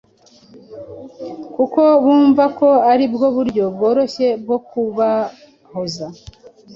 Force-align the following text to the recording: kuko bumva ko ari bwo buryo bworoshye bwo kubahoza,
kuko 1.55 1.81
bumva 2.03 2.43
ko 2.59 2.69
ari 2.91 3.05
bwo 3.13 3.27
buryo 3.35 3.63
bworoshye 3.75 4.27
bwo 4.43 4.57
kubahoza, 4.67 6.05